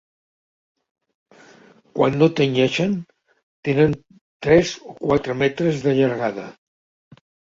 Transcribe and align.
Quan 1.97 2.17
no 2.21 2.29
tenyeixen 2.39 2.95
tenen 3.69 3.93
tres 4.47 4.71
o 4.93 4.97
quatre 5.03 5.35
metres 5.45 5.85
de 5.87 5.93
llargada. 6.01 6.47